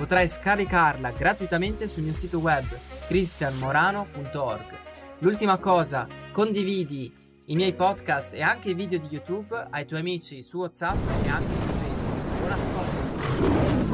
Potrai 0.00 0.26
scaricarla 0.26 1.10
gratuitamente 1.10 1.86
sul 1.86 2.04
mio 2.04 2.14
sito 2.14 2.38
web 2.38 2.64
cristianmorano.org. 3.06 4.78
L'ultima 5.18 5.58
cosa, 5.58 6.06
condividi 6.32 7.12
i 7.44 7.54
miei 7.54 7.74
podcast 7.74 8.32
e 8.32 8.40
anche 8.40 8.70
i 8.70 8.74
video 8.74 8.98
di 8.98 9.08
YouTube 9.10 9.66
ai 9.68 9.84
tuoi 9.84 10.00
amici 10.00 10.40
su 10.42 10.56
WhatsApp 10.56 10.96
e 11.22 11.28
anche 11.28 11.54
su 11.54 11.66
Facebook. 11.66 12.38
Buon 12.38 12.52
ascolto! 12.52 13.90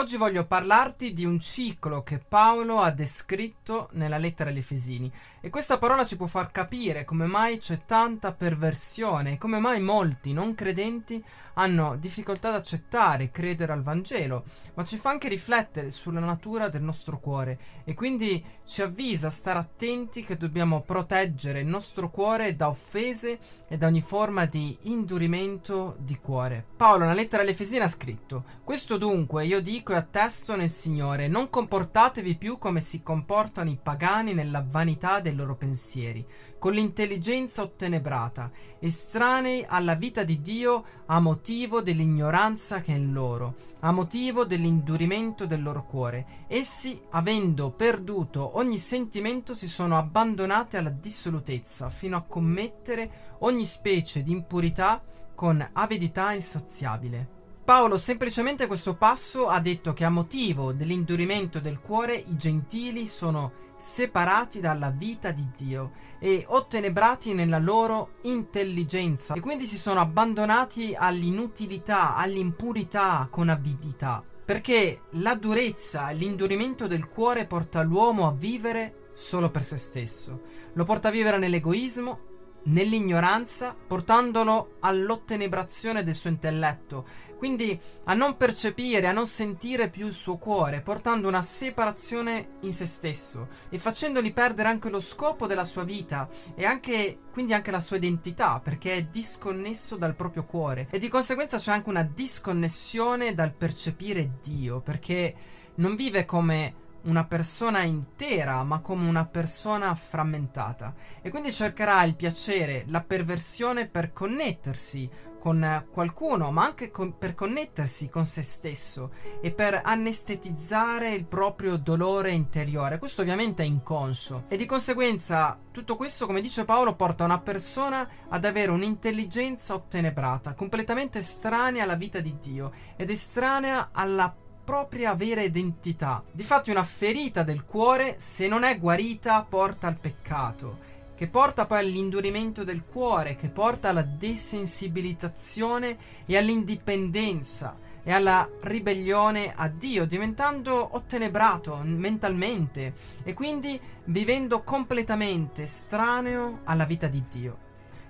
Oggi 0.00 0.16
voglio 0.16 0.46
parlarti 0.46 1.12
di 1.12 1.26
un 1.26 1.38
ciclo 1.38 2.02
che 2.02 2.16
Paolo 2.16 2.80
ha 2.80 2.90
descritto 2.90 3.90
nella 3.92 4.16
lettera 4.16 4.48
agli 4.48 4.56
Efesini 4.56 5.12
e 5.42 5.50
questa 5.50 5.76
parola 5.76 6.06
ci 6.06 6.16
può 6.16 6.24
far 6.24 6.50
capire 6.50 7.04
come 7.04 7.26
mai 7.26 7.58
c'è 7.58 7.84
tanta 7.84 8.32
perversione 8.32 9.36
come 9.36 9.58
mai 9.58 9.78
molti 9.78 10.32
non 10.32 10.54
credenti 10.54 11.22
hanno 11.60 11.96
difficoltà 11.96 12.48
ad 12.48 12.54
accettare 12.54 13.24
e 13.24 13.30
credere 13.30 13.72
al 13.72 13.82
Vangelo, 13.82 14.44
ma 14.74 14.84
ci 14.84 14.96
fa 14.96 15.10
anche 15.10 15.28
riflettere 15.28 15.90
sulla 15.90 16.20
natura 16.20 16.68
del 16.68 16.82
nostro 16.82 17.18
cuore 17.18 17.58
e 17.84 17.92
quindi 17.94 18.42
ci 18.64 18.80
avvisa 18.82 19.26
a 19.26 19.30
stare 19.30 19.58
attenti 19.58 20.22
che 20.22 20.36
dobbiamo 20.36 20.80
proteggere 20.80 21.60
il 21.60 21.66
nostro 21.66 22.10
cuore 22.10 22.56
da 22.56 22.68
offese 22.68 23.38
e 23.68 23.76
da 23.76 23.86
ogni 23.86 24.00
forma 24.00 24.46
di 24.46 24.76
indurimento 24.82 25.96
di 25.98 26.18
cuore. 26.18 26.64
Paolo 26.76 27.00
nella 27.00 27.14
lettera 27.14 27.42
agli 27.42 27.50
Efesini 27.50 27.82
ha 27.82 27.88
scritto: 27.88 28.44
Questo 28.64 28.96
dunque 28.96 29.44
io 29.44 29.60
dico 29.60 29.89
e 29.92 29.96
attesto 29.96 30.56
nel 30.56 30.68
Signore, 30.68 31.28
non 31.28 31.50
comportatevi 31.50 32.36
più 32.36 32.58
come 32.58 32.80
si 32.80 33.02
comportano 33.02 33.70
i 33.70 33.78
pagani 33.80 34.34
nella 34.34 34.64
vanità 34.66 35.20
dei 35.20 35.34
loro 35.34 35.56
pensieri, 35.56 36.26
con 36.58 36.72
l'intelligenza 36.72 37.62
ottenebrata, 37.62 38.50
estranei 38.78 39.64
alla 39.66 39.94
vita 39.94 40.24
di 40.24 40.40
Dio 40.40 40.84
a 41.06 41.20
motivo 41.20 41.80
dell'ignoranza 41.80 42.80
che 42.80 42.92
è 42.92 42.96
in 42.96 43.12
loro, 43.12 43.68
a 43.80 43.92
motivo 43.92 44.44
dell'indurimento 44.44 45.46
del 45.46 45.62
loro 45.62 45.84
cuore. 45.84 46.44
Essi, 46.48 47.00
avendo 47.10 47.70
perduto 47.70 48.58
ogni 48.58 48.78
sentimento, 48.78 49.54
si 49.54 49.68
sono 49.68 49.96
abbandonati 49.96 50.76
alla 50.76 50.90
dissolutezza, 50.90 51.88
fino 51.88 52.16
a 52.16 52.22
commettere 52.22 53.36
ogni 53.38 53.64
specie 53.64 54.22
di 54.22 54.32
impurità 54.32 55.02
con 55.34 55.66
avidità 55.72 56.32
insaziabile. 56.32 57.39
Paolo 57.70 57.96
semplicemente 57.96 58.66
questo 58.66 58.96
passo 58.96 59.46
ha 59.46 59.60
detto 59.60 59.92
che 59.92 60.04
a 60.04 60.10
motivo 60.10 60.72
dell'indurimento 60.72 61.60
del 61.60 61.80
cuore 61.80 62.16
i 62.16 62.36
gentili 62.36 63.06
sono 63.06 63.52
separati 63.78 64.58
dalla 64.58 64.90
vita 64.90 65.30
di 65.30 65.48
Dio 65.56 65.92
e 66.18 66.44
ottenebrati 66.48 67.32
nella 67.32 67.60
loro 67.60 68.14
intelligenza 68.22 69.34
e 69.34 69.40
quindi 69.40 69.66
si 69.66 69.78
sono 69.78 70.00
abbandonati 70.00 70.96
all'inutilità, 70.98 72.16
all'impurità 72.16 73.28
con 73.30 73.48
avidità. 73.48 74.20
Perché 74.44 75.02
la 75.10 75.36
durezza, 75.36 76.10
l'indurimento 76.10 76.88
del 76.88 77.06
cuore 77.06 77.46
porta 77.46 77.82
l'uomo 77.82 78.26
a 78.26 78.32
vivere 78.32 79.10
solo 79.12 79.48
per 79.48 79.62
se 79.62 79.76
stesso, 79.76 80.40
lo 80.72 80.82
porta 80.82 81.06
a 81.06 81.12
vivere 81.12 81.38
nell'egoismo, 81.38 82.18
nell'ignoranza, 82.62 83.74
portandolo 83.74 84.72
all'ottenebrazione 84.80 86.02
del 86.02 86.14
suo 86.14 86.30
intelletto 86.30 87.28
quindi 87.40 87.80
a 88.04 88.12
non 88.12 88.36
percepire, 88.36 89.06
a 89.06 89.12
non 89.12 89.26
sentire 89.26 89.88
più 89.88 90.04
il 90.04 90.12
suo 90.12 90.36
cuore, 90.36 90.82
portando 90.82 91.26
una 91.26 91.40
separazione 91.40 92.58
in 92.60 92.70
se 92.70 92.84
stesso 92.84 93.48
e 93.70 93.78
facendogli 93.78 94.34
perdere 94.34 94.68
anche 94.68 94.90
lo 94.90 95.00
scopo 95.00 95.46
della 95.46 95.64
sua 95.64 95.82
vita 95.82 96.28
e 96.54 96.66
anche, 96.66 97.18
quindi 97.32 97.54
anche 97.54 97.70
la 97.70 97.80
sua 97.80 97.96
identità, 97.96 98.60
perché 98.62 98.92
è 98.92 99.04
disconnesso 99.04 99.96
dal 99.96 100.14
proprio 100.14 100.44
cuore 100.44 100.86
e 100.90 100.98
di 100.98 101.08
conseguenza 101.08 101.56
c'è 101.56 101.72
anche 101.72 101.88
una 101.88 102.02
disconnessione 102.02 103.32
dal 103.32 103.54
percepire 103.54 104.32
Dio, 104.42 104.82
perché 104.82 105.34
non 105.76 105.96
vive 105.96 106.26
come 106.26 106.88
una 107.04 107.24
persona 107.24 107.84
intera, 107.84 108.62
ma 108.64 108.80
come 108.80 109.08
una 109.08 109.24
persona 109.24 109.94
frammentata. 109.94 110.94
E 111.22 111.30
quindi 111.30 111.52
cercherà 111.52 112.02
il 112.04 112.16
piacere, 112.16 112.84
la 112.88 113.00
perversione 113.00 113.86
per 113.86 114.12
connettersi 114.12 115.08
con 115.40 115.86
qualcuno, 115.90 116.52
ma 116.52 116.64
anche 116.64 116.92
con, 116.92 117.18
per 117.18 117.34
connettersi 117.34 118.08
con 118.08 118.26
se 118.26 118.42
stesso 118.42 119.10
e 119.40 119.50
per 119.50 119.80
anestetizzare 119.82 121.12
il 121.14 121.24
proprio 121.24 121.76
dolore 121.76 122.30
interiore. 122.30 122.98
Questo 122.98 123.22
ovviamente 123.22 123.64
è 123.64 123.66
inconscio 123.66 124.44
e 124.46 124.56
di 124.56 124.66
conseguenza 124.66 125.58
tutto 125.72 125.96
questo, 125.96 126.26
come 126.26 126.40
dice 126.40 126.64
Paolo, 126.64 126.94
porta 126.94 127.24
una 127.24 127.40
persona 127.40 128.08
ad 128.28 128.44
avere 128.44 128.70
un'intelligenza 128.70 129.74
ottenebrata, 129.74 130.54
completamente 130.54 131.18
estranea 131.18 131.82
alla 131.82 131.94
vita 131.94 132.20
di 132.20 132.36
Dio 132.38 132.72
ed 132.96 133.10
estranea 133.10 133.88
alla 133.92 134.32
propria 134.62 135.14
vera 135.14 135.42
identità. 135.42 136.22
Difatti 136.30 136.70
una 136.70 136.84
ferita 136.84 137.42
del 137.42 137.64
cuore, 137.64 138.16
se 138.18 138.46
non 138.46 138.62
è 138.62 138.78
guarita, 138.78 139.44
porta 139.48 139.86
al 139.86 139.96
peccato 139.96 140.98
che 141.20 141.28
porta 141.28 141.66
poi 141.66 141.80
all'indurimento 141.80 142.64
del 142.64 142.82
cuore, 142.82 143.36
che 143.36 143.50
porta 143.50 143.90
alla 143.90 144.00
desensibilizzazione 144.00 145.98
e 146.24 146.34
all'indipendenza 146.38 147.76
e 148.02 148.10
alla 148.10 148.48
ribellione 148.62 149.52
a 149.54 149.68
Dio, 149.68 150.06
diventando 150.06 150.96
ottenebrato 150.96 151.78
mentalmente 151.84 152.94
e 153.22 153.34
quindi 153.34 153.78
vivendo 154.04 154.62
completamente 154.62 155.64
estraneo 155.64 156.60
alla 156.64 156.86
vita 156.86 157.06
di 157.06 157.22
Dio. 157.28 157.58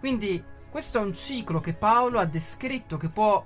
Quindi 0.00 0.42
questo 0.70 0.96
è 0.96 1.02
un 1.02 1.12
ciclo 1.12 1.60
che 1.60 1.74
Paolo 1.74 2.18
ha 2.18 2.24
descritto 2.24 2.96
che 2.96 3.10
può 3.10 3.44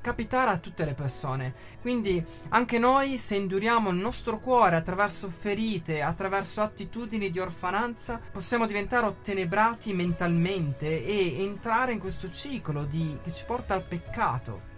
capitare 0.00 0.50
a 0.50 0.58
tutte 0.58 0.84
le 0.84 0.94
persone. 0.94 1.54
Quindi 1.80 2.24
anche 2.50 2.78
noi, 2.78 3.18
se 3.18 3.36
induriamo 3.36 3.90
il 3.90 3.96
nostro 3.96 4.38
cuore 4.38 4.76
attraverso 4.76 5.28
ferite, 5.28 6.02
attraverso 6.02 6.60
attitudini 6.60 7.30
di 7.30 7.38
orfananza, 7.38 8.20
possiamo 8.32 8.66
diventare 8.66 9.06
ottenebrati 9.06 9.92
mentalmente 9.92 11.04
e 11.04 11.42
entrare 11.42 11.92
in 11.92 11.98
questo 11.98 12.30
ciclo 12.30 12.84
di, 12.84 13.18
che 13.22 13.32
ci 13.32 13.44
porta 13.44 13.74
al 13.74 13.84
peccato. 13.84 14.68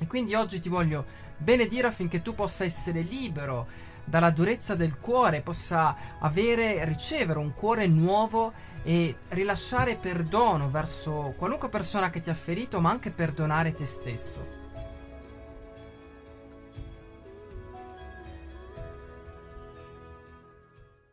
E 0.00 0.06
quindi 0.06 0.34
oggi 0.34 0.60
ti 0.60 0.68
voglio 0.68 1.04
benedire 1.36 1.88
affinché 1.88 2.22
tu 2.22 2.34
possa 2.34 2.64
essere 2.64 3.00
libero 3.00 3.88
dalla 4.04 4.30
durezza 4.30 4.74
del 4.74 4.98
cuore, 4.98 5.42
possa 5.42 5.94
avere, 6.18 6.84
ricevere 6.84 7.38
un 7.38 7.54
cuore 7.54 7.86
nuovo 7.86 8.52
e 8.82 9.16
rilasciare 9.28 9.96
perdono 9.96 10.68
verso 10.70 11.34
qualunque 11.36 11.68
persona 11.68 12.10
che 12.10 12.20
ti 12.20 12.30
ha 12.30 12.34
ferito, 12.34 12.80
ma 12.80 12.90
anche 12.90 13.10
perdonare 13.10 13.74
te 13.74 13.84
stesso. 13.84 14.59